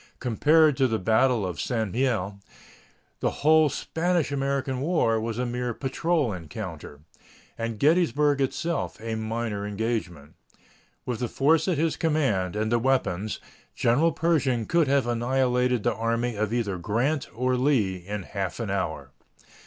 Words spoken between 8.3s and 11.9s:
itself a minor engagement. With the force at